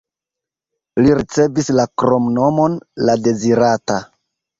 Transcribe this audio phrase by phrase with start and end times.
[1.01, 3.99] Li ricevis la kromnomon "la dezirata".